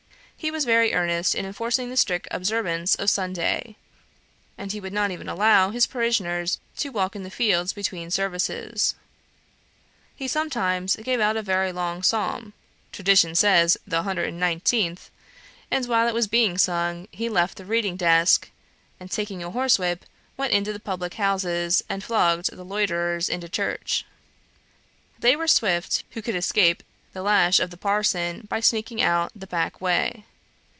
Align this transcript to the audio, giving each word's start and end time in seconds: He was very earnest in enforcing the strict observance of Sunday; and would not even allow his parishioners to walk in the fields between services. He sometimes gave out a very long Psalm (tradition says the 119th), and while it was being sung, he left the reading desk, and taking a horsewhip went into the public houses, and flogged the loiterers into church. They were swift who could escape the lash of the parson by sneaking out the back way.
He 0.43 0.49
was 0.49 0.65
very 0.65 0.91
earnest 0.91 1.35
in 1.35 1.45
enforcing 1.45 1.91
the 1.91 1.97
strict 1.97 2.27
observance 2.31 2.95
of 2.95 3.11
Sunday; 3.11 3.75
and 4.57 4.73
would 4.73 4.91
not 4.91 5.11
even 5.11 5.29
allow 5.29 5.69
his 5.69 5.85
parishioners 5.85 6.59
to 6.77 6.89
walk 6.89 7.15
in 7.15 7.21
the 7.21 7.29
fields 7.29 7.73
between 7.73 8.09
services. 8.09 8.95
He 10.15 10.27
sometimes 10.27 10.95
gave 10.95 11.19
out 11.19 11.37
a 11.37 11.43
very 11.43 11.71
long 11.71 12.01
Psalm 12.01 12.53
(tradition 12.91 13.35
says 13.35 13.77
the 13.85 14.01
119th), 14.01 15.11
and 15.69 15.85
while 15.85 16.07
it 16.07 16.13
was 16.15 16.25
being 16.27 16.57
sung, 16.57 17.07
he 17.11 17.29
left 17.29 17.57
the 17.57 17.63
reading 17.65 17.95
desk, 17.95 18.49
and 18.99 19.11
taking 19.11 19.43
a 19.43 19.51
horsewhip 19.51 20.07
went 20.37 20.53
into 20.53 20.73
the 20.73 20.79
public 20.79 21.13
houses, 21.13 21.83
and 21.87 22.03
flogged 22.03 22.49
the 22.51 22.65
loiterers 22.65 23.29
into 23.29 23.47
church. 23.47 24.05
They 25.19 25.35
were 25.35 25.47
swift 25.47 26.03
who 26.13 26.21
could 26.23 26.33
escape 26.35 26.81
the 27.13 27.21
lash 27.21 27.59
of 27.59 27.69
the 27.69 27.77
parson 27.77 28.47
by 28.49 28.59
sneaking 28.59 29.03
out 29.03 29.31
the 29.35 29.45
back 29.45 29.79
way. 29.79 30.25